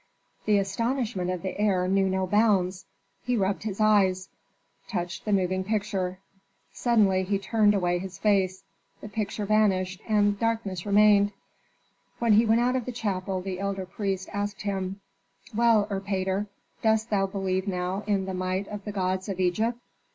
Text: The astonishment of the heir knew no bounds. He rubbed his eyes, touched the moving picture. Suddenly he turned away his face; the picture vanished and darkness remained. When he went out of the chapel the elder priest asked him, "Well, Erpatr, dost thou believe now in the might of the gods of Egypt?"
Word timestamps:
The 0.45 0.57
astonishment 0.57 1.29
of 1.29 1.43
the 1.43 1.55
heir 1.59 1.87
knew 1.87 2.09
no 2.09 2.25
bounds. 2.25 2.87
He 3.23 3.37
rubbed 3.37 3.61
his 3.61 3.79
eyes, 3.79 4.29
touched 4.87 5.25
the 5.25 5.31
moving 5.31 5.63
picture. 5.63 6.17
Suddenly 6.73 7.21
he 7.21 7.37
turned 7.37 7.75
away 7.75 7.99
his 7.99 8.17
face; 8.17 8.63
the 8.99 9.07
picture 9.07 9.45
vanished 9.45 10.01
and 10.07 10.39
darkness 10.39 10.87
remained. 10.87 11.33
When 12.17 12.33
he 12.33 12.47
went 12.47 12.61
out 12.61 12.75
of 12.75 12.85
the 12.85 12.91
chapel 12.91 13.41
the 13.41 13.59
elder 13.59 13.85
priest 13.85 14.27
asked 14.33 14.63
him, 14.63 15.01
"Well, 15.55 15.85
Erpatr, 15.91 16.47
dost 16.81 17.11
thou 17.11 17.27
believe 17.27 17.67
now 17.67 18.03
in 18.07 18.25
the 18.25 18.33
might 18.33 18.67
of 18.69 18.85
the 18.85 18.91
gods 18.91 19.29
of 19.29 19.39
Egypt?" 19.39 19.77